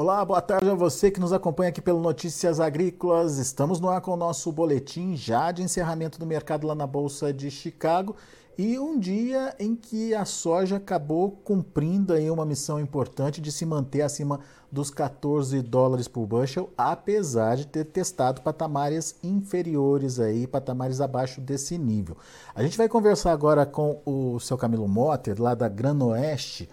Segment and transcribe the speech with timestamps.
[0.00, 3.36] Olá, boa tarde a você que nos acompanha aqui pelo Notícias Agrícolas.
[3.38, 7.32] Estamos no ar com o nosso boletim já de encerramento do mercado lá na Bolsa
[7.32, 8.14] de Chicago
[8.56, 13.66] e um dia em que a soja acabou cumprindo aí uma missão importante de se
[13.66, 14.38] manter acima
[14.70, 21.76] dos 14 dólares por bushel, apesar de ter testado patamares inferiores aí, patamares abaixo desse
[21.76, 22.16] nível.
[22.54, 26.68] A gente vai conversar agora com o seu Camilo Motter, lá da Granoeste,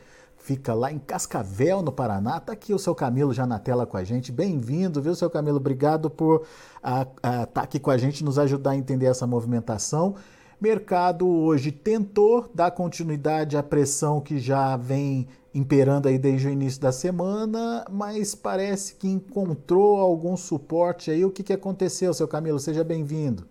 [0.46, 2.38] fica lá em Cascavel, no Paraná.
[2.38, 4.32] Está aqui o seu Camilo já na tela com a gente.
[4.32, 5.58] Bem-vindo, viu, seu Camilo?
[5.58, 6.44] Obrigado por
[6.78, 10.16] estar tá aqui com a gente, nos ajudar a entender essa movimentação.
[10.62, 16.80] Mercado hoje tentou dar continuidade à pressão que já vem imperando aí desde o início
[16.80, 21.26] da semana, mas parece que encontrou algum suporte aí.
[21.26, 22.60] O que, que aconteceu, seu Camilo?
[22.60, 23.48] Seja bem-vindo.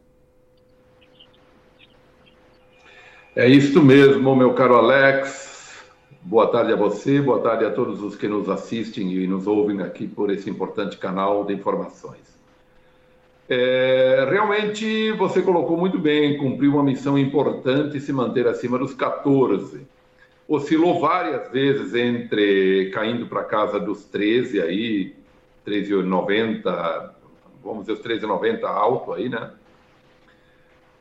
[3.34, 5.53] É isso mesmo, meu caro Alex.
[6.26, 9.82] Boa tarde a você, boa tarde a todos os que nos assistem e nos ouvem
[9.82, 12.34] aqui por esse importante canal de informações.
[13.46, 19.86] É, realmente você colocou muito bem, cumpriu uma missão importante se manter acima dos 14.
[20.48, 25.14] Oscilou várias vezes entre caindo para casa dos 13 aí,
[25.66, 27.10] 13,90,
[27.62, 29.50] vamos dizer os 13,90 alto aí, né?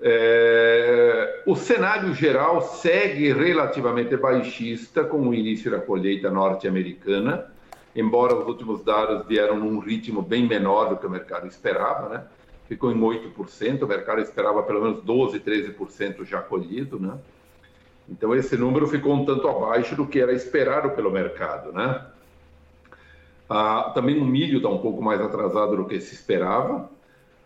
[0.06, 7.50] É, o cenário geral segue relativamente baixista com o início da colheita norte-americana,
[7.96, 12.25] embora os últimos dados vieram num ritmo bem menor do que o mercado esperava, né?
[12.68, 17.18] Ficou em 8%, o mercado esperava pelo menos 12, 13% já colhido, né?
[18.09, 22.06] Então esse número ficou um tanto abaixo do que era esperado pelo mercado, né?
[23.50, 26.90] Ah, também o milho está um pouco mais atrasado do que se esperava.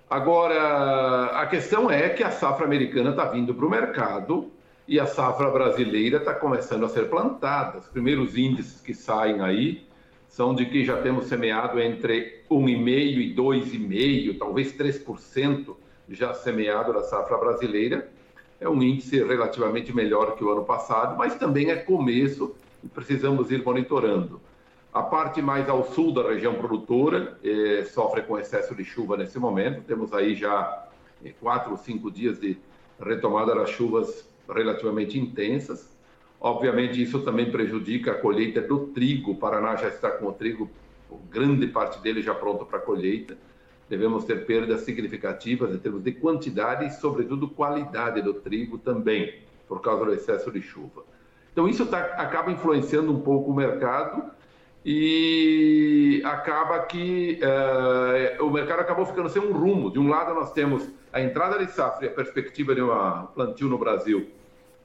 [0.09, 4.49] Agora, a questão é que a safra americana está vindo para o mercado
[4.87, 7.79] e a safra brasileira está começando a ser plantada.
[7.79, 9.85] Os primeiros índices que saem aí
[10.29, 15.75] são de que já temos semeado entre 1,5% e 2,5%, talvez 3%
[16.07, 18.09] já semeado da safra brasileira.
[18.61, 23.51] É um índice relativamente melhor que o ano passado, mas também é começo e precisamos
[23.51, 24.39] ir monitorando.
[24.97, 29.37] A parte mais ao sul da região produtora eh, sofre com excesso de chuva nesse
[29.37, 29.83] momento.
[29.83, 30.87] Temos aí já
[31.23, 32.57] eh, quatro ou cinco dias de
[32.99, 35.95] retomada das chuvas relativamente intensas.
[36.41, 39.33] Obviamente, isso também prejudica a colheita do trigo.
[39.33, 40.67] O Paraná já está com o trigo,
[41.29, 43.37] grande parte dele já pronto para colheita.
[43.87, 49.79] Devemos ter perdas significativas em termos de quantidade e, sobretudo, qualidade do trigo também, por
[49.79, 51.05] causa do excesso de chuva.
[51.53, 54.35] Então, isso tá, acaba influenciando um pouco o mercado
[54.85, 59.91] e acaba que uh, o mercado acabou ficando sem um rumo.
[59.91, 62.89] De um lado, nós temos a entrada de safra e a perspectiva de um
[63.33, 64.29] plantio no Brasil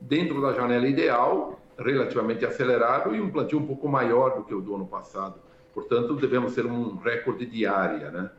[0.01, 4.61] dentro da janela ideal, relativamente acelerado, e um plantio um pouco maior do que o
[4.61, 5.37] do ano passado.
[5.73, 8.31] Portanto, devemos ter um recorde diária, né?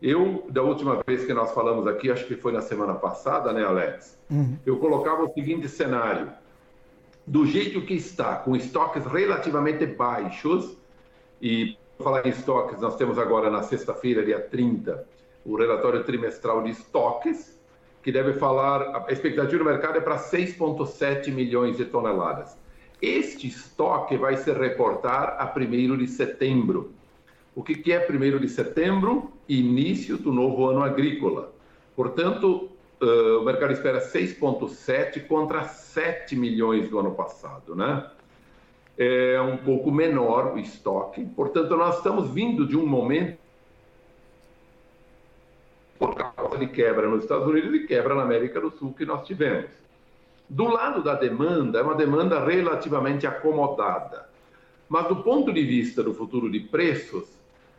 [0.00, 3.64] Eu, da última vez que nós falamos aqui, acho que foi na semana passada, né,
[3.64, 4.16] Alex?
[4.30, 4.56] Uhum.
[4.64, 6.30] Eu colocava o seguinte cenário:
[7.26, 10.77] do jeito que está, com estoques relativamente baixos,
[11.40, 15.06] e falar em estoques, nós temos agora na sexta-feira, dia 30,
[15.44, 17.58] o relatório trimestral de estoques,
[18.02, 22.56] que deve falar, a expectativa do mercado é para 6,7 milhões de toneladas.
[23.02, 26.92] Este estoque vai se reportar a 1 de setembro.
[27.54, 29.32] O que, que é 1 de setembro?
[29.48, 31.52] Início do novo ano agrícola.
[31.94, 32.68] Portanto,
[33.02, 38.08] uh, o mercado espera 6,7 contra 7 milhões do ano passado, né?
[38.98, 41.24] É um pouco menor o estoque.
[41.24, 43.38] Portanto, nós estamos vindo de um momento
[45.98, 49.26] por causa de quebra nos Estados Unidos e quebra na América do Sul que nós
[49.26, 49.70] tivemos.
[50.48, 54.28] Do lado da demanda, é uma demanda relativamente acomodada.
[54.88, 57.28] Mas do ponto de vista do futuro de preços,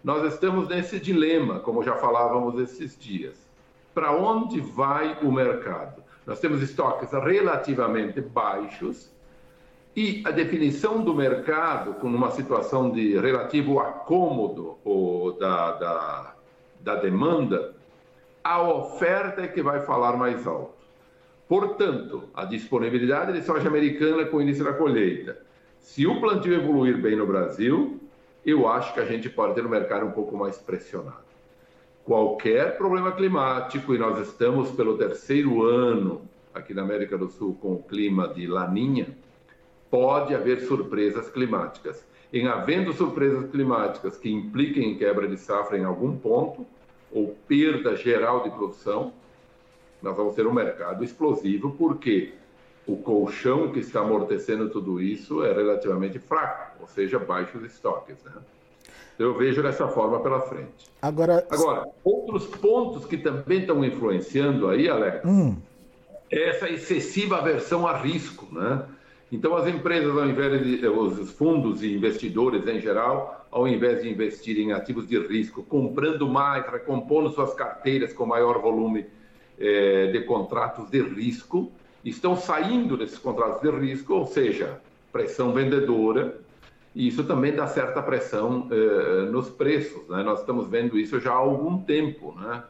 [0.03, 3.35] nós estamos nesse dilema, como já falávamos esses dias.
[3.93, 6.03] Para onde vai o mercado?
[6.25, 9.11] Nós temos estoques relativamente baixos,
[9.95, 16.35] e a definição do mercado, com uma situação de relativo acômodo ou da, da,
[16.79, 17.73] da demanda,
[18.43, 20.79] a oferta é que vai falar mais alto.
[21.47, 25.41] Portanto, a disponibilidade de soja americana com o início da colheita.
[25.79, 27.99] Se o plantio evoluir bem no Brasil,
[28.45, 31.27] eu acho que a gente pode ter um mercado um pouco mais pressionado.
[32.05, 36.21] Qualquer problema climático, e nós estamos pelo terceiro ano
[36.53, 39.17] aqui na América do Sul com o clima de laninha,
[39.89, 42.05] pode haver surpresas climáticas.
[42.31, 46.65] Em havendo surpresas climáticas que impliquem em quebra de safra em algum ponto,
[47.11, 49.11] ou perda geral de produção,
[50.01, 52.33] nós vamos ter um mercado explosivo, porque
[52.85, 58.23] o colchão que está amortecendo tudo isso é relativamente fraco, ou seja, baixos estoques.
[58.23, 58.33] Né?
[59.17, 60.87] Eu vejo dessa forma pela frente.
[61.01, 65.57] Agora, Agora outros pontos que também estão influenciando aí, Alex, hum.
[66.31, 68.85] é essa excessiva aversão a risco, né?
[69.31, 74.09] Então, as empresas, ao invés de, os fundos e investidores em geral, ao invés de
[74.09, 79.05] investir em ativos de risco, comprando mais, recompondo suas carteiras com maior volume
[79.59, 81.71] eh, de contratos de risco,
[82.03, 84.81] estão saindo desses contratos de risco, ou seja,
[85.11, 86.39] pressão vendedora,
[86.95, 90.07] e isso também dá certa pressão eh, nos preços.
[90.07, 90.23] Né?
[90.23, 92.35] Nós estamos vendo isso já há algum tempo.
[92.39, 92.63] Né?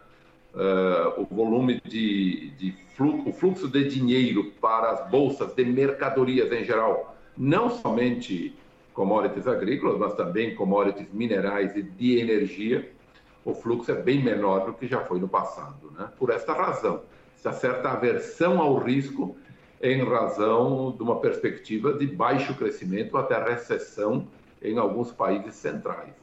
[0.54, 6.51] Uh, o volume de, de fluxo, o fluxo de dinheiro para as bolsas de mercadorias
[6.51, 8.56] em geral, não somente
[8.94, 12.92] commodities agrícolas, mas também commodities minerais e de energia,
[13.46, 15.92] o fluxo é bem menor do que já foi no passado.
[15.98, 16.10] Né?
[16.18, 17.04] Por esta razão,
[17.38, 19.38] essa certa aversão ao risco
[19.81, 24.28] em razão de uma perspectiva de baixo crescimento até recessão
[24.62, 26.13] em alguns países centrais.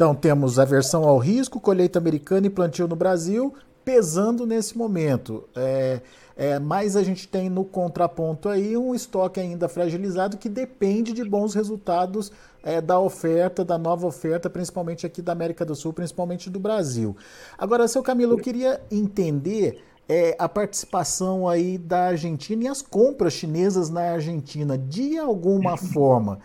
[0.00, 3.52] Então temos aversão ao risco, colheita americana e plantio no Brasil
[3.84, 5.46] pesando nesse momento.
[5.54, 6.00] É,
[6.34, 11.22] é, mas a gente tem no contraponto aí um estoque ainda fragilizado que depende de
[11.22, 12.32] bons resultados
[12.62, 17.14] é, da oferta, da nova oferta, principalmente aqui da América do Sul, principalmente do Brasil.
[17.58, 23.34] Agora, seu Camilo, eu queria entender é, a participação aí da Argentina e as compras
[23.34, 26.38] chinesas na Argentina, de alguma forma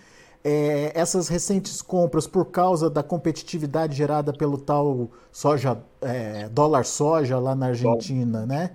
[0.47, 7.39] é, essas recentes compras por causa da competitividade gerada pelo tal soja, é, dólar soja
[7.39, 8.69] lá na Argentina, né?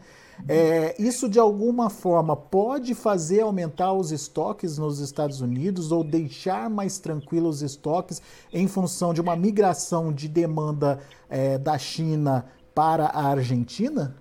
[0.48, 6.68] É, isso de alguma forma pode fazer aumentar os estoques nos Estados Unidos ou deixar
[6.68, 8.22] mais tranquilos os estoques
[8.52, 14.16] em função de uma migração de demanda é, da China para a Argentina?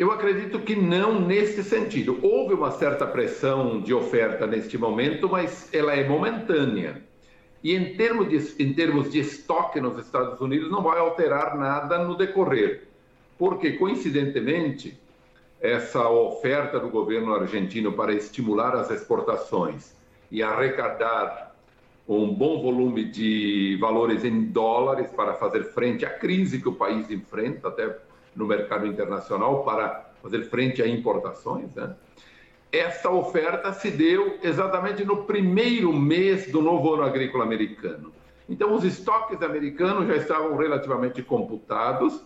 [0.00, 2.18] Eu acredito que não nesse sentido.
[2.22, 7.02] Houve uma certa pressão de oferta neste momento, mas ela é momentânea.
[7.62, 12.02] E em termos de, em termos de estoque nos Estados Unidos, não vai alterar nada
[12.02, 12.88] no decorrer.
[13.38, 14.98] Porque, coincidentemente,
[15.60, 19.94] essa oferta do governo argentino para estimular as exportações
[20.30, 21.54] e arrecadar
[22.08, 27.10] um bom volume de valores em dólares para fazer frente à crise que o país
[27.10, 27.98] enfrenta, até
[28.34, 31.94] no mercado internacional para fazer frente a importações, né?
[32.72, 38.12] Essa oferta se deu exatamente no primeiro mês do novo ano agrícola americano.
[38.48, 42.24] Então, os estoques americanos já estavam relativamente computados,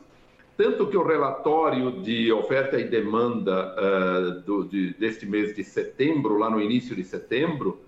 [0.56, 6.37] tanto que o relatório de oferta e demanda uh, do, de, deste mês de setembro,
[6.38, 7.80] lá no início de setembro,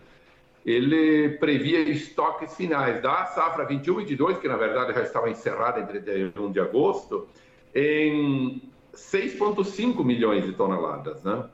[0.64, 5.80] ele previa estoques finais da safra 21 e 22, que na verdade já estava encerrada
[5.80, 7.28] em 31 de agosto,
[7.76, 8.62] em
[8.94, 11.44] 6,5 milhões de toneladas, né?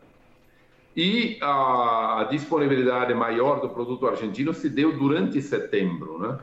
[0.96, 6.38] E a disponibilidade maior do produto argentino se deu durante setembro, né?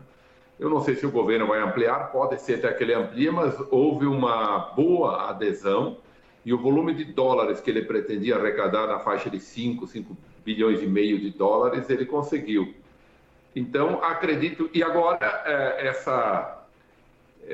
[0.60, 3.56] Eu não sei se o governo vai ampliar, pode ser até que ele amplie, mas
[3.72, 5.98] houve uma boa adesão
[6.44, 10.82] e o volume de dólares que ele pretendia arrecadar na faixa de 5, 5 bilhões
[10.82, 12.74] e meio de dólares, ele conseguiu.
[13.56, 16.59] Então, acredito, e agora é, essa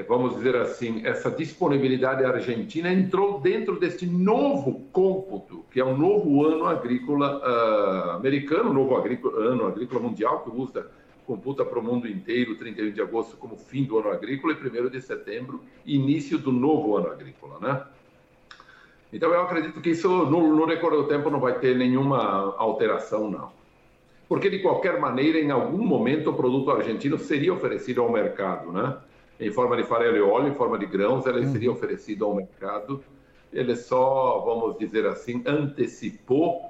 [0.04, 6.46] vamos dizer assim, essa disponibilidade argentina entrou dentro deste novo cômputo, que é o novo
[6.46, 10.88] ano agrícola uh, americano, novo agrícola, ano agrícola mundial, que usa,
[11.26, 14.90] computa para o mundo inteiro 31 de agosto como fim do ano agrícola e 1
[14.90, 17.82] de setembro, início do novo ano agrícola, né?
[19.14, 23.52] Então eu acredito que isso, no, no do tempo, não vai ter nenhuma alteração, não.
[24.28, 28.98] Porque, de qualquer maneira, em algum momento, o produto argentino seria oferecido ao mercado, né?
[29.40, 31.76] Em forma de farelo e óleo, em forma de grãos, ela seria uhum.
[31.76, 33.04] oferecida ao mercado.
[33.52, 36.62] Ele só, vamos dizer assim, antecipou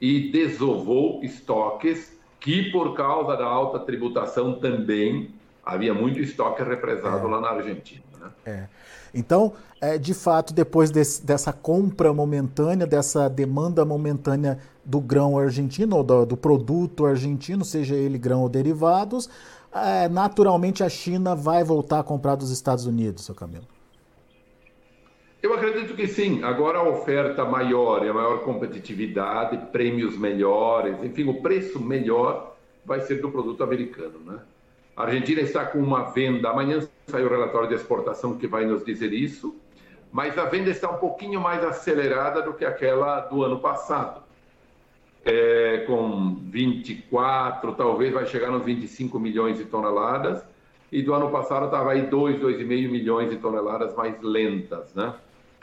[0.00, 5.34] e desovou estoques que, por causa da alta tributação, também
[5.64, 7.30] havia muito estoque represado é.
[7.30, 8.02] lá na Argentina.
[8.18, 8.30] Né?
[8.46, 8.64] É.
[9.14, 15.96] Então, é, de fato, depois desse, dessa compra momentânea, dessa demanda momentânea do grão argentino,
[15.96, 19.28] ou do, do produto argentino, seja ele grão ou derivados,
[20.10, 23.66] naturalmente a China vai voltar a comprar dos Estados Unidos, seu Camilo?
[25.42, 26.42] Eu acredito que sim.
[26.42, 33.00] Agora a oferta maior e a maior competitividade, prêmios melhores, enfim, o preço melhor vai
[33.00, 34.38] ser do produto americano, né?
[34.96, 38.84] A Argentina está com uma venda, amanhã sai o relatório de exportação que vai nos
[38.84, 39.56] dizer isso,
[40.12, 44.22] mas a venda está um pouquinho mais acelerada do que aquela do ano passado
[45.24, 50.42] é, com 24, talvez vai chegar nos 25 milhões de toneladas,
[50.90, 55.14] e do ano passado estava aí 2, 2,5 milhões de toneladas mais lentas, né?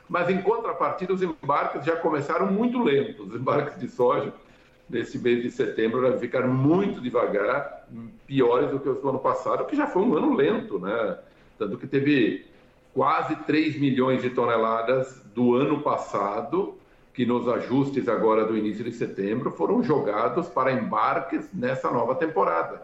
[0.08, 4.34] Mas em contrapartida, os embarques já começaram muito lentos, os embarques de soja
[4.90, 7.86] nesse mês de setembro vai ficar muito devagar,
[8.26, 11.18] piores do que os do ano passado, que já foi um ano lento, né?
[11.58, 12.46] Tanto que teve
[12.94, 16.76] quase 3 milhões de toneladas do ano passado,
[17.18, 22.84] que nos ajustes agora do início de setembro foram jogados para embarques nessa nova temporada.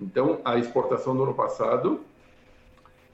[0.00, 2.00] Então, a exportação do ano passado,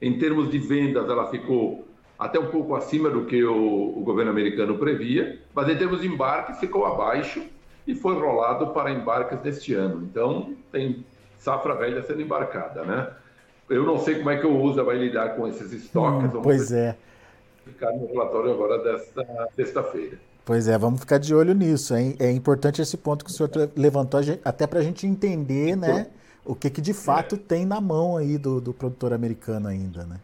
[0.01, 1.85] em termos de vendas, ela ficou
[2.17, 6.07] até um pouco acima do que o, o governo americano previa, mas em termos de
[6.07, 7.43] embarques ficou abaixo
[7.85, 10.05] e foi rolado para embarques deste ano.
[10.05, 11.05] Então, tem
[11.37, 13.11] safra velha sendo embarcada, né?
[13.69, 16.33] Eu não sei como é que o USA vai lidar com esses estoques.
[16.33, 16.97] Hum, pois é.
[17.69, 20.19] Ficar no relatório agora desta sexta-feira.
[20.45, 21.95] Pois é, vamos ficar de olho nisso.
[21.95, 26.07] É, é importante esse ponto que o senhor levantou, até para a gente entender, né,
[26.45, 27.39] o que, que de fato é.
[27.39, 30.17] tem na mão aí do, do produtor americano ainda, né?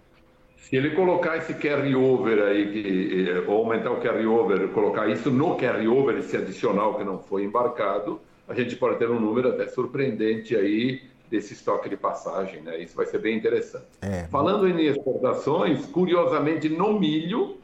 [0.57, 5.57] Se ele colocar esse carry-over aí, que, eh, ou aumentar o carry-over, colocar isso no
[5.57, 10.57] carry-over, esse adicional que não foi embarcado, a gente pode ter um número até surpreendente
[10.57, 12.79] aí desse estoque de passagem, né?
[12.79, 13.87] Isso vai ser bem interessante.
[14.03, 17.59] É, Falando em exportações, curiosamente no milho,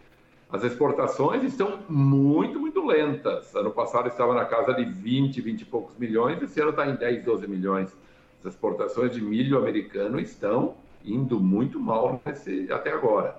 [0.53, 3.55] as exportações estão muito, muito lentas.
[3.55, 6.97] Ano passado estava na casa de 20, 20 e poucos milhões, esse ano está em
[6.97, 7.97] 10, 12 milhões.
[8.41, 10.75] As exportações de milho americano estão
[11.05, 13.37] indo muito mal nesse, até agora.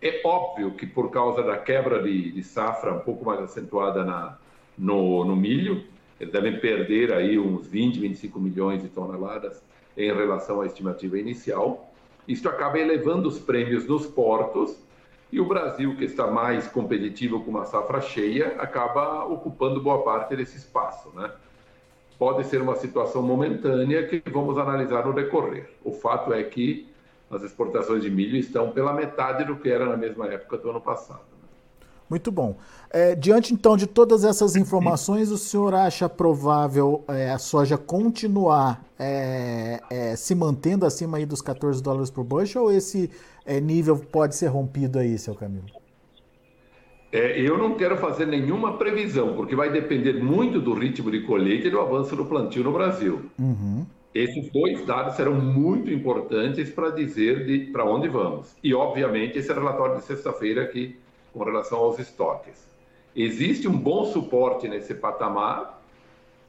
[0.00, 4.38] É óbvio que por causa da quebra de, de safra um pouco mais acentuada na,
[4.76, 5.84] no, no, milho,
[6.20, 9.62] eles devem perder aí uns 20, 25 milhões de toneladas
[9.96, 11.92] em relação à estimativa inicial.
[12.26, 14.76] Isso acaba elevando os prêmios nos portos
[15.32, 20.36] e o Brasil, que está mais competitivo com uma safra cheia, acaba ocupando boa parte
[20.36, 21.30] desse espaço, né?
[22.16, 25.68] Pode ser uma situação momentânea que vamos analisar no decorrer.
[25.82, 26.88] O fato é que
[27.28, 30.80] as exportações de milho estão pela metade do que era na mesma época do ano
[30.80, 31.33] passado.
[32.14, 32.56] Muito bom.
[32.90, 38.84] É, diante então de todas essas informações, o senhor acha provável é, a soja continuar
[38.96, 43.10] é, é se mantendo acima aí dos 14 dólares por bushel ou esse
[43.44, 45.66] é, nível pode ser rompido aí, seu Camilo?
[47.10, 51.66] É, eu não quero fazer nenhuma previsão, porque vai depender muito do ritmo de colheita
[51.66, 53.22] e do avanço do plantio no Brasil.
[53.36, 53.84] Uhum.
[54.14, 58.54] Esses dois dados serão muito importantes para dizer para onde vamos.
[58.62, 60.96] E, obviamente, esse relatório de sexta-feira aqui,
[61.34, 62.64] com relação aos estoques.
[63.14, 65.82] Existe um bom suporte nesse patamar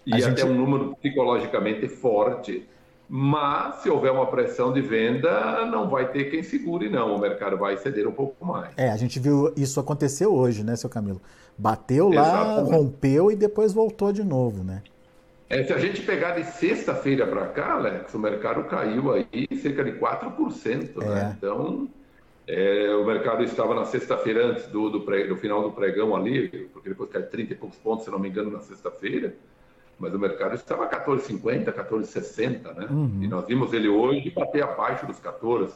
[0.06, 0.42] e gente...
[0.42, 2.68] até um número psicologicamente forte,
[3.10, 7.15] mas se houver uma pressão de venda, não vai ter quem segure, não.
[7.15, 8.70] O mercado vai ceder um pouco mais.
[8.77, 11.22] É, a gente viu isso acontecer hoje, né, seu Camilo?
[11.58, 12.75] Bateu lá, Exatamente.
[12.75, 14.82] rompeu e depois voltou de novo, né?
[15.50, 19.84] É, se a gente pegar de sexta-feira para cá, Alex, o mercado caiu aí cerca
[19.84, 20.98] de 4%.
[20.98, 21.06] Né?
[21.06, 21.08] É.
[21.08, 21.36] Né?
[21.38, 21.88] Então,
[22.48, 26.48] é, o mercado estava na sexta-feira antes do, do, pré, do, final do pregão ali,
[26.72, 29.36] porque depois caiu 30 e poucos pontos, se não me engano, na sexta-feira.
[29.98, 32.88] Mas o mercado estava 14,50, 14,60, né?
[32.90, 33.20] Uhum.
[33.22, 35.74] E nós vimos ele hoje bater abaixo dos 14.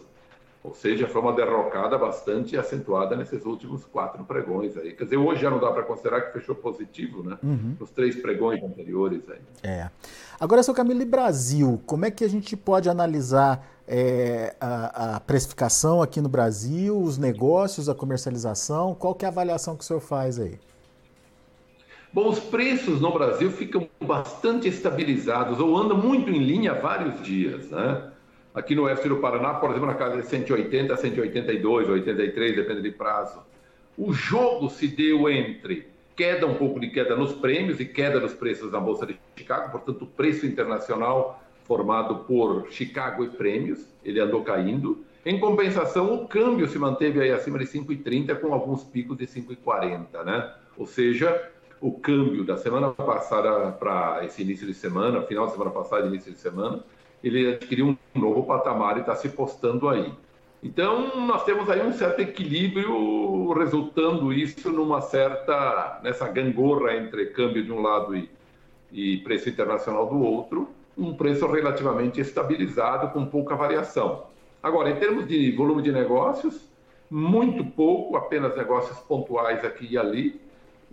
[0.62, 4.92] Ou seja, foi uma derrocada bastante acentuada nesses últimos quatro pregões aí.
[4.92, 7.38] Quer dizer, hoje já não dá para considerar que fechou positivo, né?
[7.42, 7.78] Uhum.
[7.80, 9.40] Nos três pregões anteriores aí.
[9.64, 9.90] É.
[10.38, 11.82] Agora, seu Camilo, e Brasil?
[11.86, 17.18] Como é que a gente pode analisar é, a, a, precificação aqui no Brasil, os
[17.18, 18.94] negócios, a comercialização?
[18.94, 20.60] Qual que é a avaliação que o senhor faz aí?
[22.12, 27.22] Bom, os preços no Brasil ficam bastante estabilizados ou andam muito em linha há vários
[27.22, 28.12] dias, né?
[28.54, 32.92] Aqui no oeste do Paraná, por exemplo, na casa de 180, 182, 83, depende de
[32.92, 33.42] prazo.
[33.98, 38.34] O jogo se deu entre queda, um pouco de queda nos prêmios e queda dos
[38.34, 44.20] preços na Bolsa de Chicago, portanto, o preço internacional formado por Chicago e prêmios, ele
[44.20, 45.06] andou caindo.
[45.24, 50.24] Em compensação, o câmbio se manteve aí acima de 5,30 com alguns picos de 5,40,
[50.26, 50.52] né?
[50.76, 55.72] Ou seja, o câmbio da semana passada para esse início de semana, final de semana
[55.72, 56.84] passada, início de semana,
[57.24, 60.12] ele adquiriu um novo patamar e está se postando aí.
[60.62, 67.64] Então, nós temos aí um certo equilíbrio, resultando isso numa certa, nessa gangorra entre câmbio
[67.64, 68.30] de um lado e,
[68.92, 74.26] e preço internacional do outro, um preço relativamente estabilizado, com pouca variação.
[74.62, 76.70] Agora, em termos de volume de negócios,
[77.10, 80.42] muito pouco, apenas negócios pontuais aqui e ali,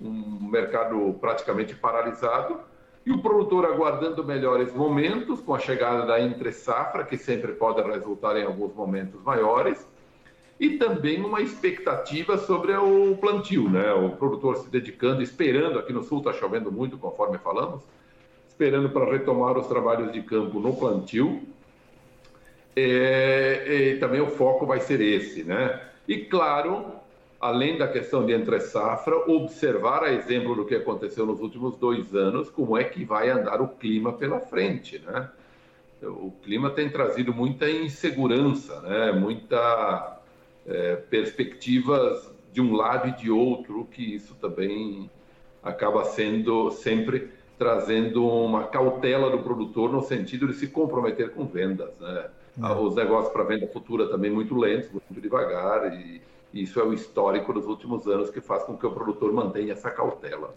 [0.00, 2.60] um mercado praticamente paralisado,
[3.06, 8.36] e o produtor aguardando melhores momentos, com a chegada da entre-safra, que sempre pode resultar
[8.36, 9.86] em alguns momentos maiores,
[10.58, 13.92] e também uma expectativa sobre o plantio, né?
[13.92, 17.82] O produtor se dedicando, esperando, aqui no sul está chovendo muito, conforme falamos,
[18.48, 21.42] esperando para retomar os trabalhos de campo no plantio.
[22.74, 25.80] É, e também o foco vai ser esse, né?
[26.08, 26.86] E claro,
[27.46, 32.14] além da questão de entre safra, observar a exemplo do que aconteceu nos últimos dois
[32.14, 35.30] anos, como é que vai andar o clima pela frente, né?
[36.02, 39.12] O clima tem trazido muita insegurança, né?
[39.12, 40.20] Muita
[40.66, 45.08] é, perspectivas de um lado e de outro, que isso também
[45.62, 51.98] acaba sendo sempre trazendo uma cautela do produtor no sentido de se comprometer com vendas,
[52.00, 52.28] né?
[52.60, 52.72] É.
[52.72, 56.20] Os negócios para venda futura também muito lentos, muito devagar e
[56.62, 59.90] isso é o histórico dos últimos anos que faz com que o produtor mantenha essa
[59.90, 60.54] cautela.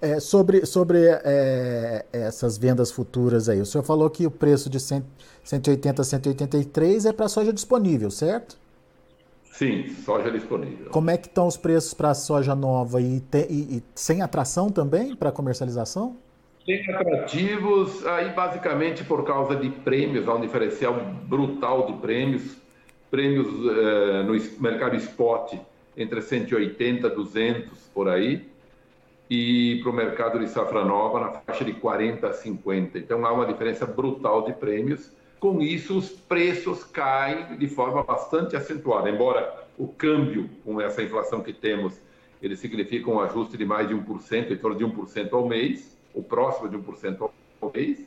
[0.00, 4.80] É, sobre sobre é, essas vendas futuras aí, o senhor falou que o preço de
[4.80, 5.04] 100,
[5.44, 8.58] 180 a 183 é para soja disponível, certo?
[9.52, 10.90] Sim, soja disponível.
[10.90, 14.22] Como é que estão os preços para a soja nova e, te, e, e sem
[14.22, 16.16] atração também para comercialização?
[16.64, 20.94] Sem atrativos, aí basicamente por causa de prêmios, há um diferencial
[21.26, 22.56] brutal de prêmios
[23.10, 25.54] prêmios uh, no mercado spot
[25.96, 28.48] entre 180 e 200 por aí,
[29.28, 32.98] e para o mercado de safra nova na faixa de 40 a 50.
[32.98, 35.12] Então há uma diferença brutal de prêmios.
[35.38, 41.40] Com isso, os preços caem de forma bastante acentuada, embora o câmbio, com essa inflação
[41.42, 41.98] que temos,
[42.42, 46.22] ele significa um ajuste de mais de 1%, em torno de 1% ao mês, ou
[46.22, 48.04] próximo de 1% ao mês.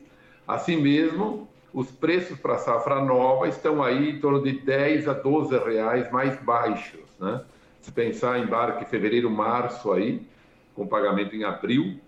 [0.47, 5.57] Assim mesmo, os preços para safra nova estão aí em torno de 10 a 12
[5.57, 7.41] reais mais baixos, né?
[7.81, 10.25] Se pensar em embarque fevereiro, março aí,
[10.75, 11.99] com pagamento em abril,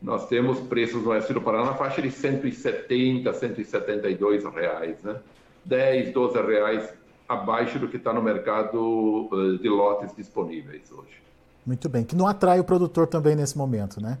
[0.00, 5.16] nós temos preços no oeste do Paraná na faixa de 170, 172 reais, né?
[5.64, 6.92] 10, 12 reais
[7.26, 11.22] abaixo do que está no mercado eh, de lotes disponíveis hoje.
[11.64, 14.18] Muito bem, que não atrai o produtor também nesse momento, né?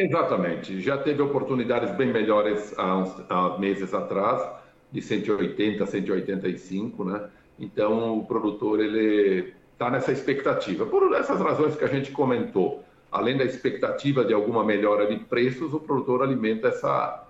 [0.00, 0.80] Exatamente.
[0.80, 4.42] Já teve oportunidades bem melhores há, uns, há meses atrás,
[4.90, 7.28] de 180 a 185, né?
[7.58, 10.86] Então, o produtor ele está nessa expectativa.
[10.86, 12.82] Por essas razões que a gente comentou,
[13.12, 17.28] além da expectativa de alguma melhora de preços, o produtor alimenta essa,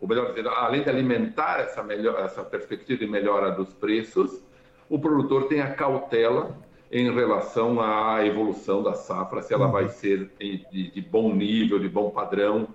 [0.00, 4.40] ou melhor dizendo, além de alimentar essa, melhor, essa perspectiva de melhora dos preços,
[4.88, 6.56] o produtor tem a cautela
[6.92, 9.72] em relação à evolução da safra, se ela uhum.
[9.72, 12.68] vai ser de, de, bom nível, de bom padrão,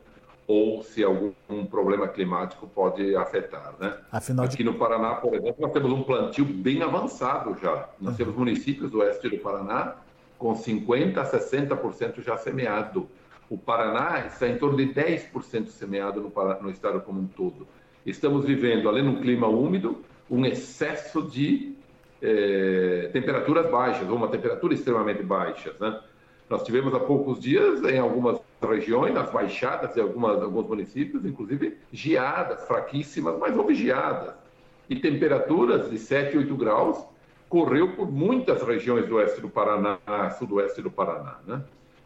[0.48, 3.76] ou se algum um problema climático pode afetar.
[3.80, 3.96] Né?
[4.12, 4.64] Afinal Aqui de...
[4.64, 7.90] no Paraná, por exemplo, nós temos um plantio bem avançado já.
[8.02, 8.18] Nós uhum.
[8.18, 9.98] temos municípios do oeste do Paraná
[10.40, 13.08] com 50% a 60% já semeado.
[13.48, 17.68] O Paraná está em torno de 10% semeado no, no estado como um todo.
[18.04, 21.77] Estamos vivendo, além de um clima úmido, um excesso de
[22.22, 25.74] é, temperaturas baixas, ou uma temperatura extremamente baixa.
[25.80, 26.00] Né?
[26.50, 31.78] Nós tivemos há poucos dias, em algumas regiões, nas baixadas de algumas, alguns municípios, inclusive
[31.92, 34.34] geadas fraquíssimas, mas houve geadas.
[34.90, 37.04] E temperaturas de 7, 8 graus
[37.50, 40.00] correu por muitas regiões do oeste do Paraná,
[40.38, 41.38] sudoeste do Paraná.
[41.46, 41.62] Né?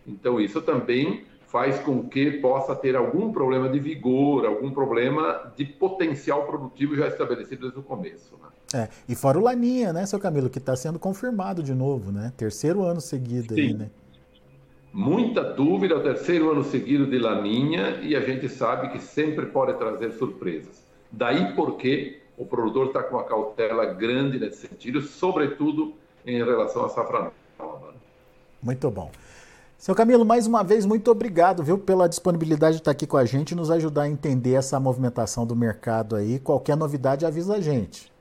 [0.08, 5.66] Então, isso também faz com que possa ter algum problema de vigor, algum problema de
[5.66, 8.40] potencial produtivo já estabelecido desde o começo.
[8.42, 8.84] Né?
[8.84, 12.32] É, e fora o Laninha, né, seu Camilo, que está sendo confirmado de novo, né?
[12.38, 13.62] Terceiro ano seguido Sim.
[13.62, 13.90] aí, né?
[14.94, 19.74] Muita dúvida, o terceiro ano seguido de Laninha, e a gente sabe que sempre pode
[19.78, 20.86] trazer surpresas.
[21.12, 25.94] Daí porque o produtor está com uma cautela grande nesse sentido, sobretudo
[26.26, 27.88] em relação à safra nova.
[27.88, 27.98] Né?
[28.64, 29.12] Muito bom.
[29.82, 33.26] Seu Camilo, mais uma vez, muito obrigado, viu, pela disponibilidade de estar aqui com a
[33.26, 36.38] gente e nos ajudar a entender essa movimentação do mercado aí.
[36.38, 38.14] Qualquer novidade, avisa a gente.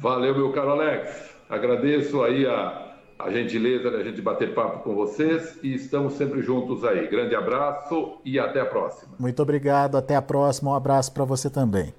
[0.00, 1.34] Valeu, meu caro Alex.
[1.50, 6.40] Agradeço aí a, a gentileza de a gente bater papo com vocês e estamos sempre
[6.40, 7.08] juntos aí.
[7.08, 9.14] Grande abraço e até a próxima.
[9.18, 10.70] Muito obrigado, até a próxima.
[10.70, 11.92] Um abraço para você também.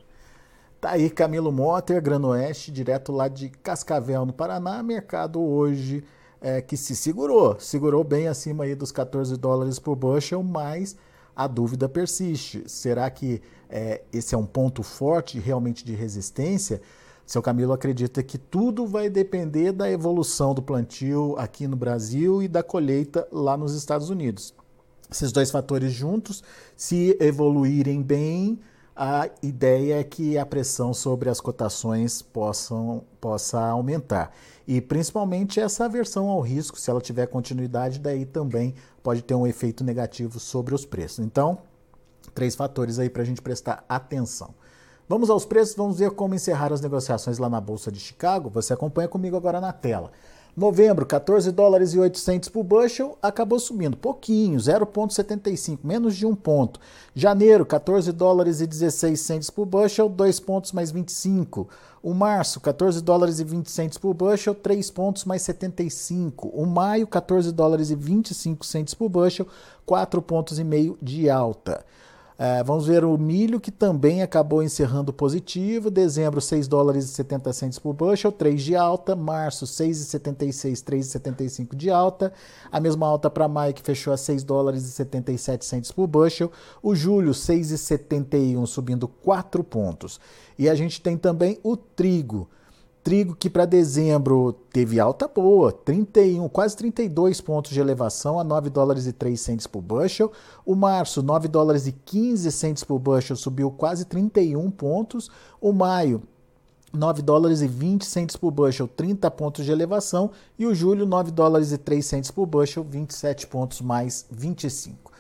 [0.80, 4.82] Tá aí Camilo Motter, Granoeste, direto lá de Cascavel, no Paraná.
[4.82, 6.06] Mercado hoje
[6.44, 10.98] é, que se segurou, segurou bem acima aí dos 14 dólares por bushel, mas
[11.34, 12.64] a dúvida persiste.
[12.68, 16.82] Será que é, esse é um ponto forte realmente de resistência?
[17.26, 22.50] Seu Camilo acredita que tudo vai depender da evolução do plantio aqui no Brasil e
[22.50, 24.54] da colheita lá nos Estados Unidos.
[25.10, 26.44] Esses dois fatores juntos,
[26.76, 28.60] se evoluírem bem,
[28.96, 34.32] a ideia é que a pressão sobre as cotações possam, possa aumentar.
[34.68, 39.48] E principalmente essa aversão ao risco, se ela tiver continuidade, daí também pode ter um
[39.48, 41.20] efeito negativo sobre os preços.
[41.20, 41.58] Então,
[42.34, 44.54] três fatores aí para a gente prestar atenção.
[45.10, 48.50] Vamos aos preços, vamos ver como encerrar as negociações lá na Bolsa de Chicago.
[48.52, 50.12] Você acompanha comigo agora na tela.
[50.56, 56.80] Novembro, 14 dólares e 800 por bushel, acabou subindo pouquinho, 0,75, menos de um ponto.
[57.16, 61.68] Janeiro, 14 dólares e 16 centes por bushel, 2 pontos mais 25.
[62.04, 66.50] O março, 14 dólares e 20 centes por bushel, 3 pontos mais 75.
[66.50, 69.48] O maio, 14 dólares e 25 centes por bushel,
[69.88, 71.84] 4 pontos e meio de alta.
[72.38, 75.90] É, vamos ver o milho, que também acabou encerrando positivo.
[75.90, 79.16] Dezembro, 6 dólares e 70 centos por bushel, 3 de alta.
[79.16, 82.34] Março, 6,76, 3,75 de alta.
[82.72, 86.52] A mesma alta para maio, que fechou a 6 dólares e 77 centos por bushel.
[86.82, 90.20] O julho, 6,71, subindo 4 pontos.
[90.58, 92.50] E a gente tem também o trigo.
[93.04, 98.70] Trigo que para dezembro teve alta boa, 31, quase 32 pontos de elevação a 9
[98.70, 100.32] dólares e 3 centes por bushel.
[100.66, 105.30] O março, 9 dólares e 15 centes por bushel, subiu quase 31 pontos.
[105.60, 106.24] O maio,
[106.94, 110.32] 9 dólares e 20 centes por bushel, 30 pontos de elevação.
[110.58, 115.12] E o julho, 9 dólares e 3 centes por bushel, 27 pontos mais 25.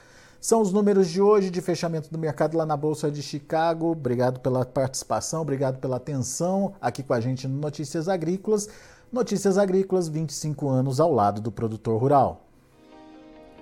[0.44, 3.92] São os números de hoje de fechamento do mercado lá na Bolsa de Chicago.
[3.92, 8.68] Obrigado pela participação, obrigado pela atenção aqui com a gente no Notícias Agrícolas.
[9.10, 12.46] Notícias Agrícolas, 25 anos ao lado do produtor rural.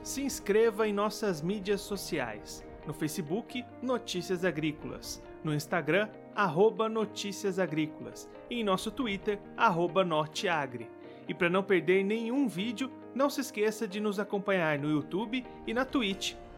[0.01, 2.63] Se inscreva em nossas mídias sociais.
[2.87, 5.21] No Facebook, Notícias Agrícolas.
[5.43, 8.27] No Instagram, arroba Notícias Agrícolas.
[8.49, 10.89] E em nosso Twitter, arroba Norteagri.
[11.27, 15.75] E para não perder nenhum vídeo, não se esqueça de nos acompanhar no YouTube e
[15.75, 16.33] na Twitch